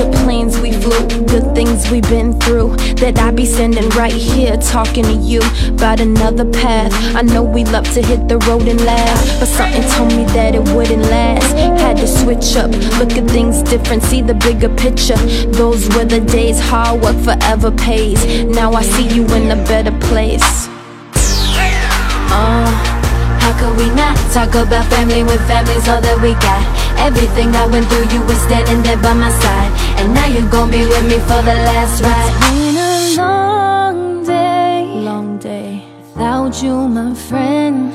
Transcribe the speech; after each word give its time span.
the 0.00 0.10
planes 0.24 0.58
we 0.60 0.72
flew, 0.72 1.06
the 1.26 1.42
things 1.54 1.90
we've 1.90 2.08
been 2.08 2.32
through, 2.40 2.74
that 3.02 3.18
I'd 3.18 3.36
be 3.36 3.44
sending 3.44 3.86
right 3.90 4.12
here 4.12 4.56
talking 4.56 5.04
to 5.04 5.12
you 5.12 5.40
about 5.68 6.00
another 6.00 6.50
path. 6.50 6.90
I 7.14 7.20
know 7.20 7.42
we 7.42 7.64
love 7.64 7.84
to 7.92 8.00
hit 8.00 8.26
the 8.26 8.38
road 8.48 8.66
and 8.66 8.80
laugh, 8.86 9.18
but 9.38 9.46
something 9.46 9.82
told 9.92 10.08
me 10.16 10.24
that 10.36 10.54
it 10.54 10.62
wouldn't 10.74 11.02
last. 11.02 11.52
Had 11.82 11.98
to 11.98 12.06
switch 12.06 12.56
up, 12.56 12.70
look 12.98 13.12
at 13.12 13.28
things 13.30 13.62
different, 13.62 14.02
see 14.02 14.22
the 14.22 14.34
bigger 14.34 14.70
picture. 14.70 15.20
Those 15.52 15.86
were 15.90 16.06
the 16.06 16.20
days 16.20 16.58
hard 16.58 17.02
work 17.02 17.18
forever 17.22 17.70
pays. 17.70 18.24
Now 18.44 18.72
I 18.72 18.82
see 18.82 19.08
you 19.14 19.26
in 19.34 19.50
a 19.50 19.60
better 19.68 19.96
place. 20.08 20.68
Uh, 22.32 22.70
how 23.42 23.52
could 23.60 23.76
we 23.76 23.94
not 23.94 24.16
talk 24.32 24.54
about 24.54 24.86
family 24.88 25.24
when 25.24 25.38
family's 25.40 25.86
all 25.88 26.00
that 26.00 26.18
we 26.22 26.32
got? 26.34 26.79
Everything 27.08 27.48
I 27.62 27.66
went 27.66 27.86
through, 27.90 28.08
you 28.14 28.20
were 28.28 28.40
standing 28.46 28.82
there 28.82 29.00
by 29.06 29.14
my 29.14 29.30
side. 29.42 29.72
And 29.98 30.14
now 30.14 30.26
you're 30.26 30.50
gonna 30.50 30.70
be 30.72 30.82
with 30.92 31.04
me 31.10 31.18
for 31.28 31.40
the 31.48 31.56
last 31.68 32.02
ride. 32.02 32.32
It's 32.32 32.40
been 32.50 32.76
a 32.78 33.22
long 33.22 34.24
day, 34.24 34.84
Long 35.10 35.38
day. 35.38 35.82
without 36.14 36.62
you, 36.62 36.74
my 36.88 37.14
friend. 37.28 37.92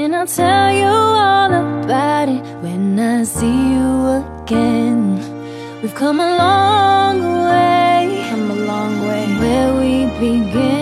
And 0.00 0.14
I'll 0.16 0.26
tell 0.26 0.72
you 0.82 0.86
all 1.28 1.52
about 1.52 2.28
it 2.36 2.42
when 2.64 2.98
I 2.98 3.24
see 3.24 3.58
you 3.74 3.90
again. 4.22 5.00
We've 5.82 5.94
come 5.94 6.18
a 6.20 6.30
long 6.44 7.18
way 7.48 8.26
Come 8.30 8.50
a 8.50 8.58
long 8.72 8.92
way. 9.08 9.24
where 9.42 9.70
we 9.80 9.92
begin. 10.20 10.81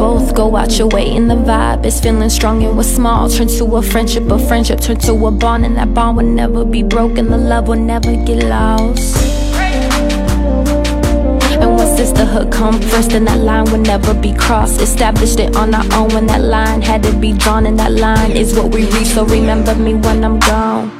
Both 0.00 0.34
go 0.34 0.56
out 0.56 0.78
your 0.78 0.88
way, 0.88 1.14
and 1.14 1.30
the 1.30 1.34
vibe 1.34 1.84
is 1.84 2.00
feeling 2.00 2.30
strong. 2.30 2.64
And 2.64 2.74
what's 2.74 2.88
small 2.88 3.28
turn 3.28 3.48
to 3.48 3.64
a 3.76 3.82
friendship, 3.82 4.30
a 4.30 4.38
friendship 4.38 4.80
turn 4.80 4.96
to 5.00 5.12
a 5.26 5.30
bond, 5.30 5.66
and 5.66 5.76
that 5.76 5.92
bond 5.92 6.16
will 6.16 6.24
never 6.24 6.64
be 6.64 6.82
broken. 6.82 7.28
The 7.28 7.36
love 7.36 7.68
will 7.68 7.84
never 7.92 8.16
get 8.24 8.48
lost. 8.48 9.18
And 11.60 11.76
when 11.76 11.96
sisterhood 11.98 12.50
come 12.50 12.80
first, 12.80 13.10
then 13.10 13.26
that 13.26 13.40
line 13.40 13.66
will 13.70 13.84
never 13.92 14.14
be 14.14 14.32
crossed. 14.32 14.80
Established 14.80 15.38
it 15.38 15.54
on 15.54 15.74
our 15.74 15.84
own 15.92 16.08
when 16.14 16.26
that 16.28 16.40
line 16.40 16.80
had 16.80 17.02
to 17.02 17.12
be 17.12 17.34
drawn, 17.34 17.66
and 17.66 17.78
that 17.78 17.92
line 17.92 18.30
is 18.30 18.56
what 18.56 18.72
we 18.74 18.86
reach. 18.92 19.08
So 19.08 19.26
remember 19.26 19.74
me 19.74 19.92
when 19.96 20.24
I'm 20.24 20.40
gone. 20.40 20.99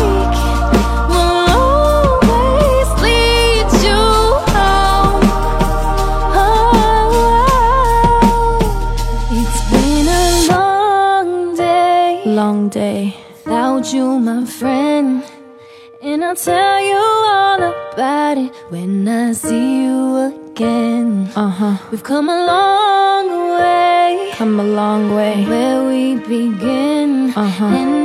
Long 12.31 12.69
day. 12.69 13.13
without 13.45 13.91
you, 13.93 14.17
my 14.19 14.45
friend. 14.45 15.21
And 16.01 16.23
I'll 16.23 16.35
tell 16.35 16.79
you 16.81 16.95
all 16.95 17.61
about 17.61 18.37
it 18.37 18.51
when 18.69 19.05
I 19.07 19.33
see 19.33 19.83
you 19.83 20.15
again. 20.31 21.29
Uh 21.35 21.49
huh. 21.49 21.77
We've 21.91 22.03
come 22.03 22.29
a 22.29 22.45
long 22.53 23.25
way 23.59 24.31
Come 24.33 24.59
a 24.59 24.63
long 24.63 25.13
way. 25.13 25.45
where 25.45 25.83
we 25.89 26.15
begin. 26.15 27.33
Uh-huh. 27.35 27.65
And 27.65 27.69
I'll 27.69 27.79
tell 27.79 28.00